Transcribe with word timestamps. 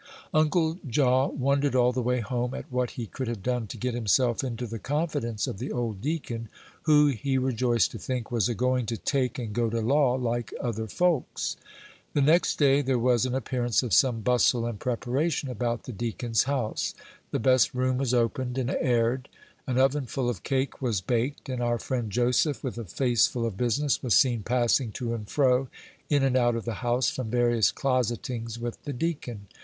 Uncle 0.33 0.79
Jaw 0.87 1.27
wondered 1.27 1.75
all 1.75 1.91
the 1.91 2.01
way 2.01 2.21
home 2.21 2.55
at 2.55 2.65
what 2.71 2.89
he 2.97 3.05
could 3.05 3.27
have 3.27 3.43
done 3.43 3.67
to 3.67 3.77
get 3.77 3.93
himself 3.93 4.43
into 4.43 4.65
the 4.65 4.79
confidence 4.79 5.45
of 5.45 5.59
the 5.59 5.71
old 5.71 6.01
deacon, 6.01 6.49
who, 6.85 7.05
he 7.09 7.37
rejoiced 7.37 7.91
to 7.91 7.99
think, 7.99 8.31
was 8.31 8.49
a 8.49 8.55
going 8.55 8.87
to 8.87 8.97
"take" 8.97 9.37
and 9.37 9.53
go 9.53 9.69
to 9.69 9.79
law 9.79 10.15
like 10.15 10.55
other 10.59 10.87
folks. 10.87 11.55
The 12.13 12.21
next 12.23 12.55
day 12.57 12.81
there 12.81 12.97
was 12.97 13.27
an 13.27 13.35
appearance 13.35 13.83
of 13.83 13.93
some 13.93 14.21
bustle 14.21 14.65
and 14.65 14.79
preparation 14.79 15.51
about 15.51 15.83
the 15.83 15.91
deacon's 15.91 16.45
house; 16.45 16.95
the 17.29 17.37
best 17.37 17.75
room 17.75 17.99
was 17.99 18.11
opened 18.11 18.57
and 18.57 18.71
aired; 18.71 19.29
an 19.67 19.75
ovenful 19.75 20.31
of 20.31 20.41
cake 20.41 20.81
was 20.81 20.99
baked; 20.99 21.47
and 21.47 21.61
our 21.61 21.77
friend 21.77 22.11
Joseph, 22.11 22.63
with 22.63 22.79
a 22.79 22.85
face 22.85 23.27
full 23.27 23.45
of 23.45 23.55
business, 23.55 24.01
was 24.01 24.15
seen 24.15 24.41
passing 24.41 24.91
to 24.93 25.13
and 25.13 25.29
fro, 25.29 25.67
in 26.09 26.23
and 26.23 26.35
out 26.35 26.55
of 26.55 26.65
the 26.65 26.73
house, 26.81 27.11
from 27.11 27.29
various 27.29 27.71
closetings 27.71 28.57
with 28.57 28.81
the 28.85 28.93
deacon. 28.93 29.45